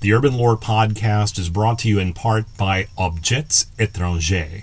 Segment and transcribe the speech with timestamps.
[0.00, 4.62] The Urban Lore podcast is brought to you in part by Objets Etranges.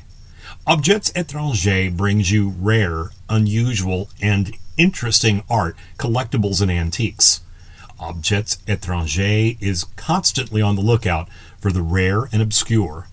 [0.66, 7.42] Objets Etranges brings you rare, unusual, and interesting art, collectibles, and antiques.
[8.00, 11.30] Objets Etranges is constantly on the lookout
[11.60, 13.06] for the rare and obscure.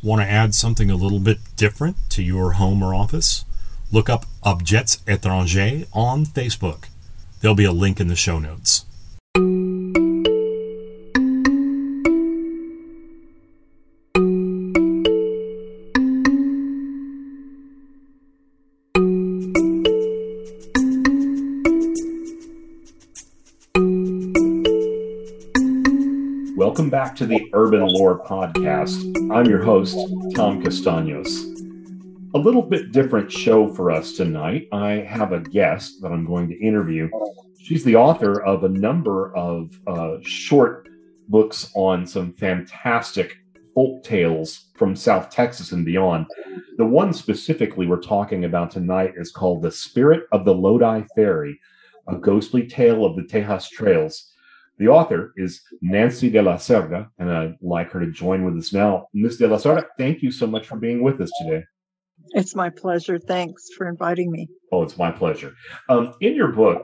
[0.00, 3.44] Want to add something a little bit different to your home or office?
[3.90, 6.84] Look up Objets Etranges on Facebook.
[7.40, 8.84] There'll be a link in the show notes.
[26.78, 29.02] Welcome back to the Urban Lore Podcast.
[29.36, 29.96] I'm your host,
[30.36, 31.26] Tom Castaños.
[32.36, 34.68] A little bit different show for us tonight.
[34.70, 37.10] I have a guest that I'm going to interview.
[37.60, 40.88] She's the author of a number of uh, short
[41.28, 43.34] books on some fantastic
[43.74, 46.26] folk tales from South Texas and beyond.
[46.76, 51.58] The one specifically we're talking about tonight is called The Spirit of the Lodi Ferry,
[52.06, 54.32] a ghostly tale of the Tejas Trails.
[54.78, 58.72] The author is Nancy de la Zerda, and I'd like her to join with us
[58.72, 59.08] now.
[59.12, 59.38] Ms.
[59.38, 61.64] de la Zerda, thank you so much for being with us today.
[62.30, 63.18] It's my pleasure.
[63.18, 64.48] Thanks for inviting me.
[64.70, 65.54] Oh, it's my pleasure.
[65.88, 66.82] Um, in your book,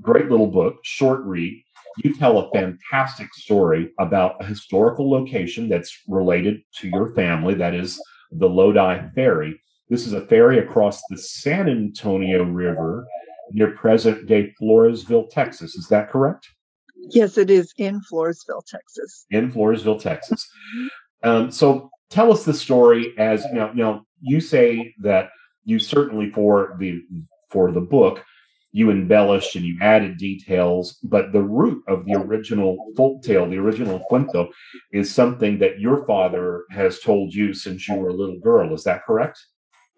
[0.00, 1.62] great little book, short read,
[2.02, 7.74] you tell a fantastic story about a historical location that's related to your family, that
[7.74, 8.00] is
[8.32, 9.60] the Lodi Ferry.
[9.88, 13.06] This is a ferry across the San Antonio River
[13.52, 15.74] near present day Floresville, Texas.
[15.74, 16.48] Is that correct?
[17.10, 19.26] Yes, it is in Floresville, Texas.
[19.30, 20.46] In Floresville, Texas.
[21.22, 23.72] Um, so tell us the story as now.
[23.72, 25.30] Now you say that
[25.64, 27.02] you certainly for the
[27.50, 28.24] for the book
[28.72, 33.56] you embellished and you added details, but the root of the original folk tale, the
[33.56, 34.48] original cuento,
[34.92, 38.74] is something that your father has told you since you were a little girl.
[38.74, 39.38] Is that correct?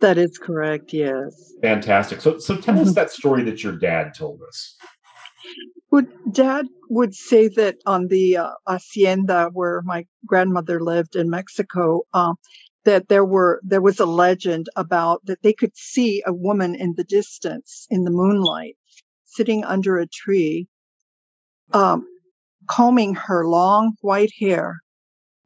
[0.01, 0.93] That is correct.
[0.93, 1.53] Yes.
[1.62, 2.21] Fantastic.
[2.21, 2.94] So, so tell us mm-hmm.
[2.94, 4.77] that story that your dad told us.
[6.33, 12.34] Dad would say that on the uh, hacienda where my grandmother lived in Mexico, uh,
[12.84, 16.95] that there were there was a legend about that they could see a woman in
[16.97, 18.77] the distance in the moonlight,
[19.25, 20.69] sitting under a tree,
[21.73, 22.07] um,
[22.69, 24.81] combing her long white hair,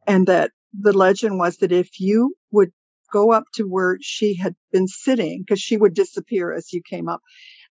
[0.07, 2.71] and that the legend was that if you would
[3.11, 7.09] go up to where she had been sitting, because she would disappear as you came
[7.09, 7.21] up,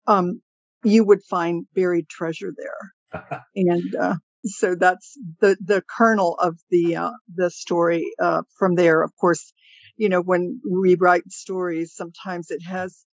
[0.06, 0.40] um,
[0.84, 3.22] you would find buried treasure there.
[3.56, 9.02] and uh, so that's the the kernel of the uh, the story uh, from there.
[9.02, 9.52] Of course,
[9.96, 13.04] you know when we write stories, sometimes it has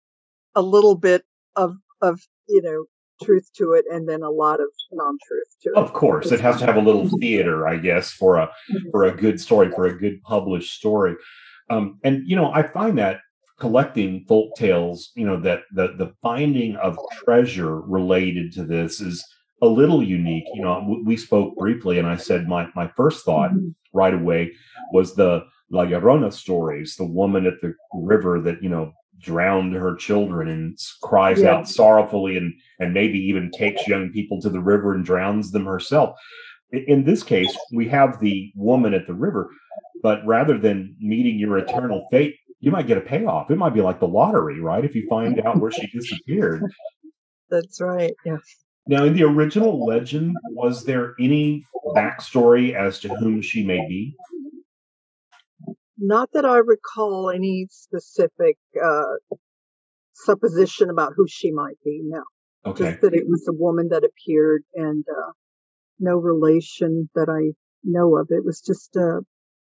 [0.56, 1.24] a little bit
[1.56, 2.86] of of you know
[3.22, 5.76] truth to it and then a lot of non-truth to it.
[5.76, 8.90] Of course, it has to have a little theater, I guess, for a mm-hmm.
[8.92, 11.16] for a good story, for a good published story.
[11.70, 13.20] Um, and you know, I find that
[13.60, 19.26] collecting folk tales, you know, that the the finding of treasure related to this is
[19.62, 20.46] a little unique.
[20.54, 23.70] You know, we spoke briefly, and I said my my first thought mm-hmm.
[23.94, 24.54] right away
[24.94, 29.96] was the La Llorona stories, the woman at the river that you know drowned her
[29.96, 31.52] children and cries yeah.
[31.52, 35.66] out sorrowfully and and maybe even takes young people to the river and drowns them
[35.66, 36.18] herself.
[36.72, 39.50] In this case, we have the woman at the river,
[40.04, 43.50] but rather than meeting your eternal fate, you might get a payoff.
[43.50, 44.84] It might be like the lottery, right?
[44.84, 46.64] If you find out where she disappeared.
[47.50, 48.14] That's right.
[48.26, 48.42] Yes.
[48.88, 51.64] Now, in the original legend, was there any
[51.96, 54.16] backstory as to whom she may be?
[55.98, 59.36] Not that I recall any specific uh,
[60.14, 62.02] supposition about who she might be.
[62.04, 62.24] No.
[62.66, 62.92] Okay.
[62.92, 65.32] Just that it was a woman that appeared and uh,
[66.00, 67.54] no relation that I
[67.84, 68.28] know of.
[68.32, 69.22] It was just uh,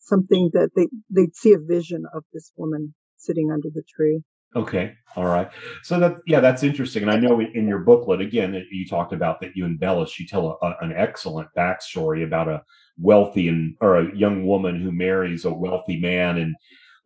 [0.05, 4.21] something that they they'd see a vision of this woman sitting under the tree.
[4.55, 5.49] Okay, all right.
[5.83, 7.03] So that yeah, that's interesting.
[7.03, 10.19] And I know in your booklet again you talked about that you embellish.
[10.19, 12.63] You tell a, a, an excellent backstory about a
[12.97, 16.55] wealthy and or a young woman who marries a wealthy man, and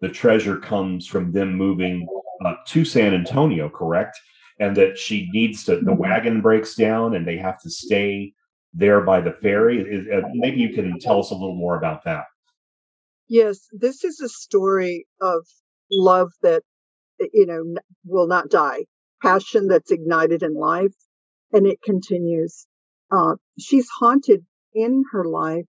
[0.01, 2.07] the treasure comes from them moving
[2.45, 4.19] uh, to San Antonio, correct?
[4.59, 5.77] And that she needs to.
[5.77, 6.01] The mm-hmm.
[6.01, 8.33] wagon breaks down, and they have to stay
[8.73, 10.07] there by the ferry.
[10.13, 12.25] Uh, maybe you can tell us a little more about that.
[13.29, 15.45] Yes, this is a story of
[15.91, 16.63] love that,
[17.31, 18.85] you know, will not die,
[19.21, 20.95] passion that's ignited in life,
[21.53, 22.65] and it continues.
[23.11, 25.65] Uh, she's haunted in her life,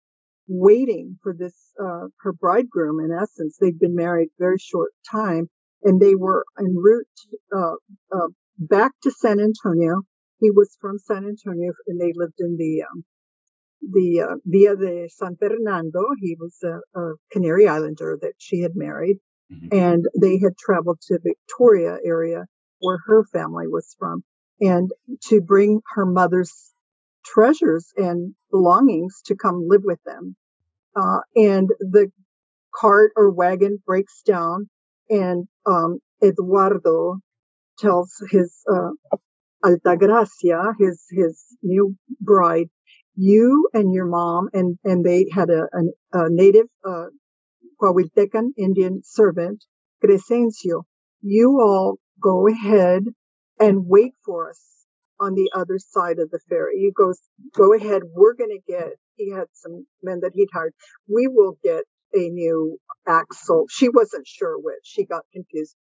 [0.49, 3.57] waiting for this, uh, her bridegroom, in essence.
[3.57, 5.49] They've been married very short time,
[5.81, 7.07] and they were en route
[7.55, 7.75] uh,
[8.13, 8.27] uh,
[8.57, 10.01] back to San Antonio.
[10.39, 13.05] He was from San Antonio, and they lived in the um,
[13.91, 16.03] the uh, Villa de San Fernando.
[16.19, 19.17] He was a, a, Canary Islander that she had married,
[19.51, 19.67] mm-hmm.
[19.71, 22.45] and they had traveled to Victoria area
[22.79, 24.23] where her family was from,
[24.59, 24.91] and
[25.23, 26.73] to bring her mother's
[27.25, 30.35] treasures and belongings to come live with them.
[30.95, 32.11] Uh, and the
[32.73, 34.69] cart or wagon breaks down,
[35.09, 37.19] and um, Eduardo
[37.79, 38.91] tells his uh,
[39.63, 42.69] Altagracia, his his new bride,
[43.15, 47.07] you and your mom, and and they had a, a, a native uh,
[47.81, 49.63] Coahuiltecan Indian servant,
[50.03, 50.83] Crescencio.
[51.21, 53.03] You all go ahead
[53.59, 54.61] and wait for us
[55.19, 56.79] on the other side of the ferry.
[56.79, 57.13] You go
[57.55, 58.03] go ahead.
[58.13, 58.93] We're going to get.
[59.15, 60.73] He had some men that he'd hired.
[61.07, 61.83] We will get
[62.13, 62.77] a new
[63.07, 63.65] axle.
[63.69, 64.83] She wasn't sure which.
[64.83, 65.75] She got confused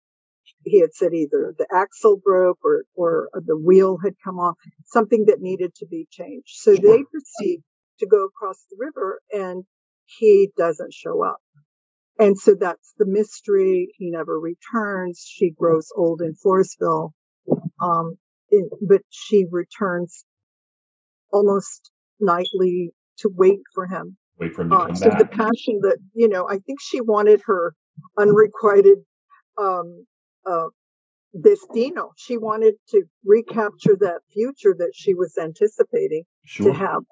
[0.63, 4.55] he had said either the axle broke or, or the wheel had come off,
[4.85, 6.49] something that needed to be changed.
[6.49, 7.63] So they proceed
[7.99, 9.63] to go across the river and
[10.05, 11.37] he doesn't show up.
[12.19, 13.93] And so that's the mystery.
[13.97, 15.25] He never returns.
[15.27, 17.11] She grows old in Floresville.
[17.81, 18.17] Um,
[18.51, 20.23] in, but she returns
[21.31, 24.17] almost nightly to wait for him.
[24.37, 25.19] Wait for him to uh, come so back.
[25.19, 27.73] the passion that, you know, I think she wanted her
[28.17, 28.99] unrequited
[29.57, 30.05] um,
[30.45, 30.67] uh,
[31.39, 32.11] destino.
[32.17, 36.67] She wanted to recapture that future that she was anticipating sure.
[36.67, 37.03] to have.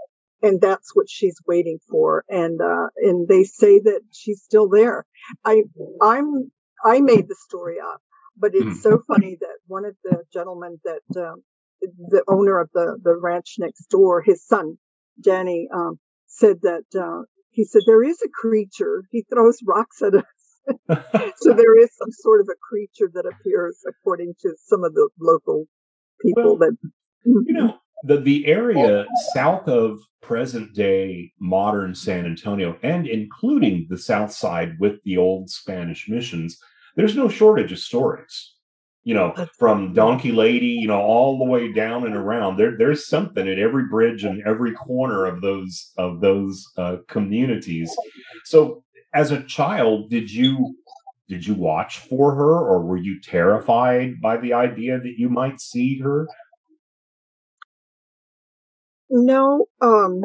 [0.42, 2.24] And that's what she's waiting for.
[2.30, 5.06] And, uh, and they say that she's still there.
[5.44, 5.64] I,
[6.02, 6.52] I'm,
[6.84, 8.02] I made the story up,
[8.38, 8.82] but it's mm.
[8.82, 11.44] so funny that one of the gentlemen that, um,
[11.82, 14.78] the owner of the, the ranch next door, his son,
[15.22, 19.04] Danny, um, said that, uh, he said, there is a creature.
[19.12, 20.24] He throws rocks at us
[21.38, 25.10] so there is some sort of a creature that appears according to some of the
[25.20, 25.66] local
[26.22, 26.76] people well, that
[27.26, 33.98] you know the the area south of present day modern San Antonio and including the
[33.98, 36.58] south side with the old Spanish missions
[36.96, 38.56] there's no shortage of stories.
[39.04, 43.08] You know from donkey lady you know all the way down and around there there's
[43.08, 47.96] something at every bridge and every corner of those of those uh, communities.
[48.44, 48.84] So
[49.14, 50.76] as a child, did you
[51.28, 55.62] did you watch for her, or were you terrified by the idea that you might
[55.62, 56.28] see her?
[59.12, 60.22] No, um,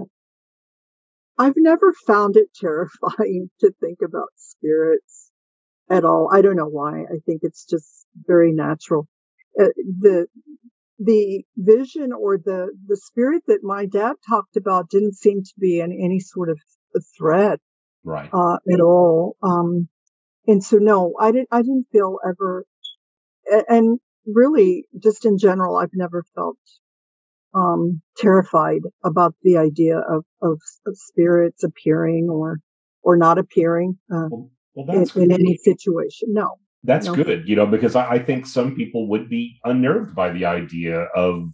[1.38, 5.30] I've never found it terrifying to think about spirits
[5.90, 6.30] at all.
[6.32, 7.02] I don't know why.
[7.02, 9.06] I think it's just very natural.
[9.60, 9.68] Uh,
[10.00, 10.26] the
[10.98, 15.80] the vision or the the spirit that my dad talked about didn't seem to be
[15.80, 16.58] in any sort of
[17.18, 17.60] threat
[18.04, 19.88] right uh, at all um,
[20.46, 22.64] and so no i didn't i didn't feel ever
[23.68, 26.58] and really just in general i've never felt
[27.54, 32.58] um, terrified about the idea of, of, of spirits appearing or
[33.02, 37.14] or not appearing uh, well, well, in, in, any situation no that's no.
[37.14, 41.02] good you know because I, I think some people would be unnerved by the idea
[41.14, 41.48] of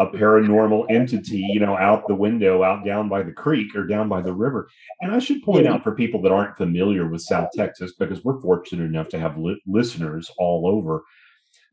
[0.00, 4.08] a paranormal entity, you know, out the window, out down by the creek or down
[4.08, 4.68] by the river.
[5.00, 8.40] And I should point out for people that aren't familiar with South Texas, because we're
[8.40, 11.04] fortunate enough to have li- listeners all over,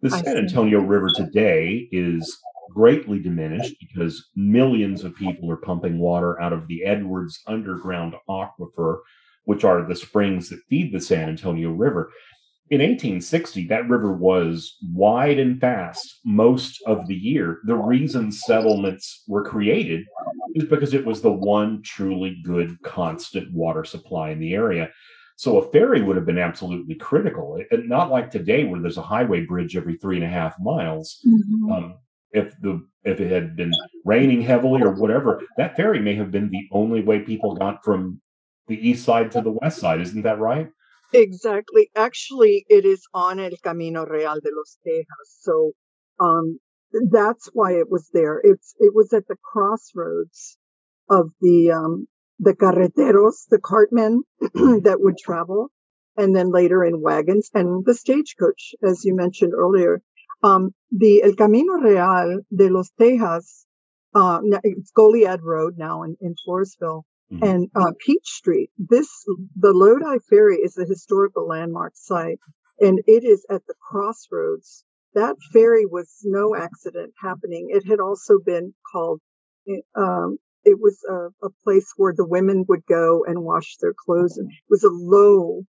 [0.01, 2.37] the San Antonio River today is
[2.73, 8.99] greatly diminished because millions of people are pumping water out of the Edwards underground aquifer,
[9.45, 12.11] which are the springs that feed the San Antonio River
[12.71, 17.59] in 1860, that river was wide and fast most of the year.
[17.65, 20.03] The reason settlements were created
[20.55, 24.89] is because it was the one truly good, constant water supply in the area.
[25.35, 27.61] So a ferry would have been absolutely critical.
[27.69, 31.19] It, not like today, where there's a highway bridge every three and a half miles.
[31.27, 31.71] Mm-hmm.
[31.71, 31.97] Um,
[32.31, 33.71] if the if it had been
[34.05, 38.19] raining heavily or whatever, that ferry may have been the only way people got from
[38.67, 40.01] the east side to the west side.
[40.01, 40.69] Isn't that right?
[41.15, 41.89] Exactly.
[41.95, 45.29] Actually, it is on El Camino Real de los Tejas.
[45.39, 45.71] So
[46.19, 46.59] um,
[47.11, 48.39] that's why it was there.
[48.43, 50.57] It's it was at the crossroads
[51.09, 52.07] of the um,
[52.39, 55.71] the carreteros, the cartmen that would travel,
[56.17, 60.01] and then later in wagons and the stagecoach, as you mentioned earlier.
[60.43, 63.65] Um, the El Camino Real de los Tejas,
[64.13, 67.43] uh, it's Goliad Road now in, in Floresville, Mm-hmm.
[67.43, 69.09] And uh, Peach Street, this
[69.55, 72.39] the Lodi Ferry is a historical landmark site,
[72.79, 74.83] and it is at the crossroads.
[75.15, 77.69] That ferry was no accident happening.
[77.69, 79.21] It had also been called.
[79.67, 83.93] Eh, um, it was a, a, place where the women would go and wash their
[83.93, 84.37] clothes.
[84.37, 85.61] And it was a low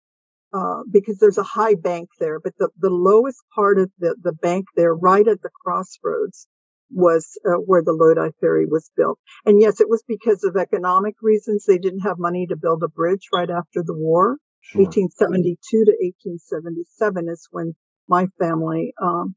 [0.52, 4.32] uh, because there's a high bank there, but the, the lowest part of the, the
[4.32, 6.48] bank there, right at the crossroads,
[6.90, 9.18] was uh, where the Lodi ferry was built.
[9.44, 11.64] And yes, it was because of economic reasons.
[11.64, 14.38] They didn't have money to build a bridge right after the war.
[14.60, 14.82] Sure.
[14.82, 17.74] 1872 to 1877 is when
[18.08, 19.34] my family, um,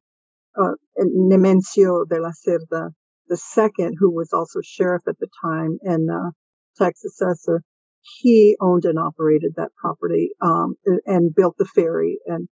[0.60, 2.90] uh, Nemencio de la Zerda
[3.30, 6.32] the second, who was also sheriff at the time and uh,
[6.78, 7.62] tax assessor,
[8.02, 10.76] he owned and operated that property um,
[11.06, 12.50] and built the ferry and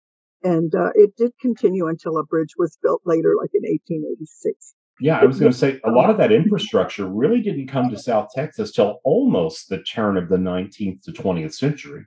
[0.43, 4.73] and uh, it did continue until a bridge was built later, like in 1886.
[5.01, 7.99] Yeah, I was going to say a lot of that infrastructure really didn't come to
[7.99, 12.05] South Texas till almost the turn of the 19th to 20th century.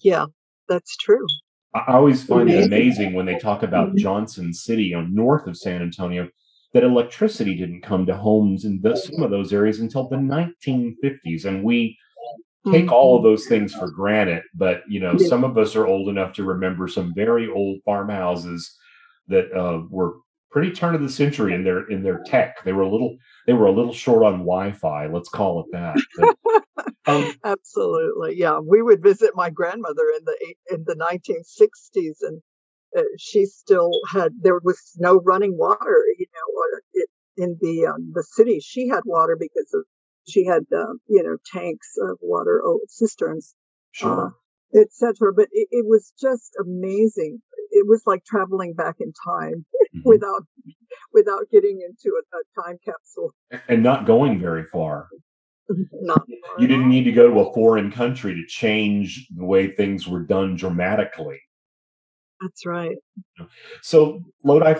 [0.00, 0.26] Yeah,
[0.68, 1.26] that's true.
[1.74, 3.98] I always find it amazing when they talk about mm-hmm.
[3.98, 6.28] Johnson City, know, north of San Antonio,
[6.72, 11.44] that electricity didn't come to homes in the, some of those areas until the 1950s,
[11.44, 11.96] and we
[12.70, 13.30] take all of mm-hmm.
[13.30, 14.42] those things for granted.
[14.54, 18.76] But you know, some of us are old enough to remember some very old farmhouses
[19.28, 20.16] that uh, were
[20.50, 22.64] pretty turn of the century in their in their tech.
[22.64, 25.06] They were a little they were a little short on Wi-Fi.
[25.08, 25.96] Let's call it that.
[26.16, 28.58] But, um, Absolutely, yeah.
[28.58, 32.40] We would visit my grandmother in the in the 1960s, and
[32.96, 36.04] uh, she still had there was no running water.
[36.18, 39.84] You know, it, in the um, the city, she had water because of
[40.26, 43.54] she had uh, you know tanks of water, oh, cisterns,
[43.92, 44.26] sure.
[44.26, 44.30] uh,
[44.74, 45.32] etc.
[45.34, 47.40] But it, it, was just amazing.
[47.70, 49.64] It was like traveling back in time
[49.96, 50.08] mm-hmm.
[50.08, 50.42] without
[51.12, 53.34] without getting into a, a, time capsule
[53.68, 55.08] and not going very far.
[55.92, 56.22] not
[56.58, 60.22] you didn't need to go to a foreign country to change the way things were
[60.22, 61.40] done dramatically.
[62.40, 62.96] That's right.
[63.82, 64.74] So Lodi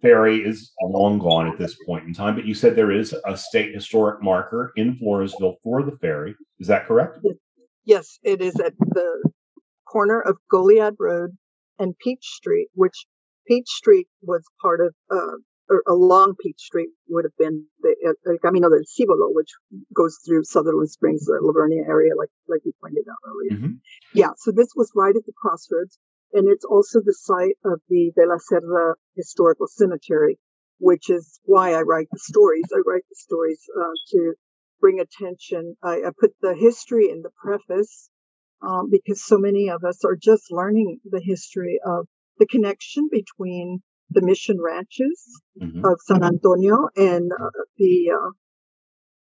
[0.00, 3.36] Ferry is long gone at this point in time, but you said there is a
[3.36, 6.34] state historic marker in Floresville for the ferry.
[6.58, 7.18] Is that correct?
[7.84, 9.30] Yes, it is at the
[9.86, 11.36] corner of Goliad Road
[11.78, 13.06] and Peach Street, which
[13.46, 15.36] Peach Street was part of, uh,
[15.68, 19.50] or along Peach Street would have been the uh, Camino del Cibolo, which
[19.94, 23.58] goes through Sutherland Springs, the La Vernia area, like like you pointed out earlier.
[23.58, 23.74] Mm-hmm.
[24.14, 25.98] Yeah, so this was right at the crossroads.
[26.34, 30.38] And it's also the site of the De la Zerda Historical Cemetery,
[30.78, 32.64] which is why I write the stories.
[32.74, 34.34] I write the stories uh, to
[34.82, 35.76] bring attention.
[35.82, 38.10] I, I, put the history in the preface
[38.60, 42.06] um, because so many of us are just learning the history of
[42.38, 45.84] the connection between the mission ranches mm-hmm.
[45.86, 48.12] of San Antonio and uh, the,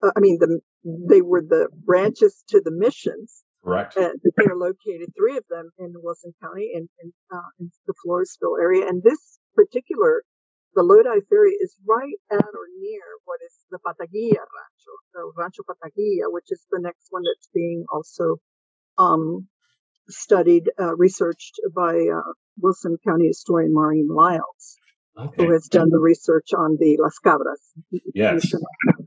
[0.03, 0.59] uh, I mean, the,
[1.09, 3.97] they were the ranches to the missions Correct.
[3.97, 8.55] Uh, they're located, three of them in Wilson County in, in, uh, in the Floresville
[8.61, 8.87] area.
[8.87, 10.23] And this particular,
[10.73, 14.47] the Lodi Ferry is right at or near what is the Pataguilla
[14.87, 18.37] Rancho, the Rancho Pataguilla, which is the next one that's being also
[18.97, 19.47] um,
[20.09, 24.77] studied, uh, researched by uh, Wilson County historian Maureen Lyles
[25.17, 25.45] okay.
[25.45, 27.61] who has done the research on the Las Cabras.
[28.13, 28.51] Yes,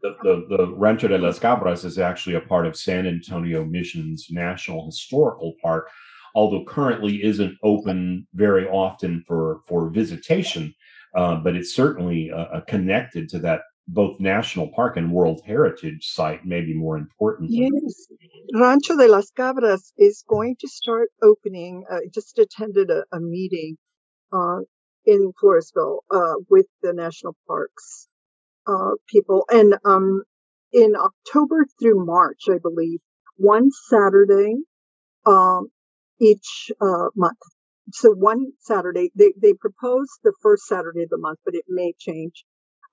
[0.03, 4.27] the, the, the, Rancho de las Cabras is actually a part of San Antonio Missions
[4.31, 5.89] National Historical Park,
[6.35, 10.75] although currently isn't open very often for for visitation.
[11.15, 16.07] Uh, but it's certainly uh, uh connected to that both national park and World Heritage
[16.13, 17.51] site, maybe more important.
[17.51, 18.07] Yes,
[18.55, 21.85] Rancho de las Cabras is going to start opening.
[21.91, 23.77] I uh, just attended a, a meeting
[24.33, 24.61] uh,
[25.05, 28.09] in Floresville uh, with the national parks
[28.67, 29.45] uh, people.
[29.51, 30.23] And um,
[30.73, 33.01] in October through March, I believe,
[33.37, 34.57] one Saturday
[35.27, 35.69] um,
[36.21, 37.39] each uh, month.
[37.93, 41.93] So one Saturday, they, they proposed the first Saturday of the month, but it may
[41.99, 42.45] change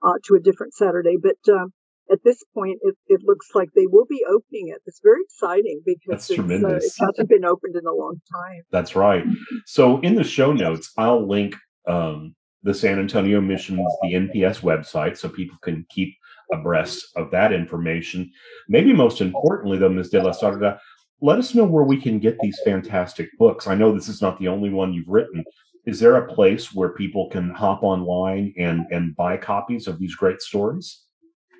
[0.03, 1.17] uh, to a different Saturday.
[1.21, 1.73] But um,
[2.11, 4.81] at this point, it, it, looks like they will be opening it.
[4.85, 8.61] It's very exciting because it's, uh, it hasn't been opened in a long time.
[8.71, 9.23] That's right.
[9.65, 11.55] So in the show notes, I'll link
[11.87, 16.13] um, the San Antonio Missions, the NPS website, so people can keep
[16.53, 18.31] abreast of that information.
[18.69, 20.09] Maybe most importantly, though, Ms.
[20.09, 20.79] De La Zerda,
[21.21, 23.67] let us know where we can get these fantastic books.
[23.67, 25.43] I know this is not the only one you've written.
[25.87, 30.13] Is there a place where people can hop online and, and buy copies of these
[30.13, 31.01] great stories?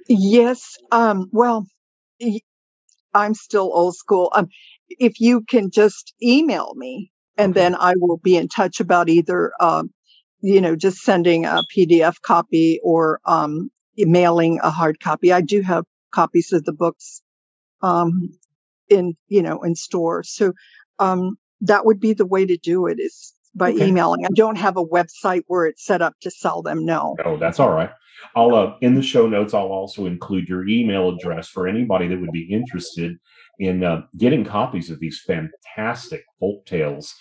[0.08, 0.78] Yes.
[0.92, 1.66] Um, well,
[3.14, 4.32] I'm still old school.
[4.36, 4.50] Um,
[4.90, 7.62] if you can just email me, and okay.
[7.62, 9.92] then I will be in touch about either um,
[10.42, 15.34] you know, just sending a PDF copy or um, mailing a hard copy.
[15.34, 17.22] I do have copies of the books
[17.82, 18.30] um,
[18.90, 20.30] in, you know, in stores.
[20.30, 20.54] So
[21.00, 23.88] um, that would be the way to do it is by okay.
[23.88, 24.26] emailing.
[24.26, 26.86] I don't have a website where it's set up to sell them.
[26.86, 27.16] No.
[27.26, 27.92] Oh, that's all right.
[28.36, 29.54] I'll uh, in the show notes.
[29.54, 33.18] I'll also include your email address for anybody that would be interested
[33.60, 37.14] in uh, getting copies of these fantastic folk tales.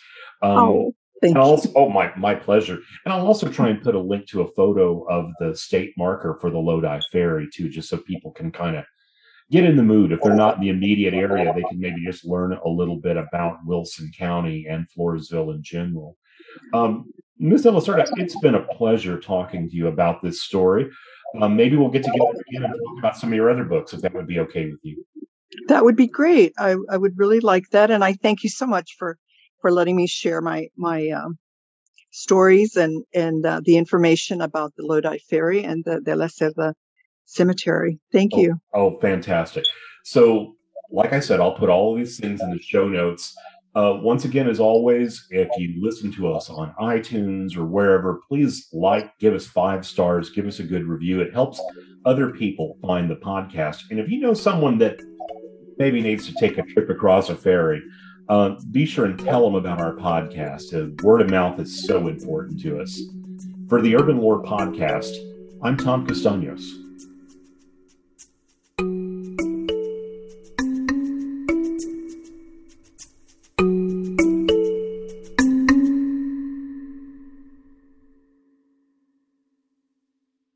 [0.43, 1.73] Um, oh Thank I'll you.
[1.75, 2.79] oh, my my pleasure.
[3.05, 6.39] And I'll also try and put a link to a photo of the state marker
[6.41, 8.85] for the Lodi Ferry too, just so people can kind of
[9.51, 10.13] get in the mood.
[10.13, 13.17] If they're not in the immediate area, they can maybe just learn a little bit
[13.17, 16.19] about Wilson County and Floresville in general.
[16.73, 17.65] Um, Ms.
[17.65, 20.91] Zerda, it's been a pleasure talking to you about this story.
[21.41, 24.01] Um, maybe we'll get together again and talk about some of your other books, if
[24.01, 25.05] that would be okay with you.
[25.69, 26.55] That would be great.
[26.59, 29.19] I, I would really like that, and I thank you so much for
[29.61, 31.39] for letting me share my my um,
[32.11, 36.75] stories and and uh, the information about the Lodi Ferry and the De La Zerda
[37.27, 37.99] Cemetery.
[38.13, 38.61] Thank oh, you.
[38.75, 39.65] Oh, fantastic!
[40.05, 40.57] So,
[40.91, 43.35] like I said, I'll put all of these things in the show notes.
[43.77, 48.69] Uh, once again, as always, if you listen to us on iTunes or wherever, please
[48.73, 51.21] like, give us five stars, give us a good review.
[51.21, 51.61] It helps
[52.07, 53.83] other people find the podcast.
[53.91, 54.99] And if you know someone that
[55.77, 57.83] maybe needs to take a trip across a ferry,
[58.31, 60.73] uh, be sure and tell them about our podcast.
[60.73, 62.99] Uh, word of mouth is so important to us.
[63.69, 65.13] For the Urban Lore podcast,
[65.63, 66.86] I'm Tom Castaños.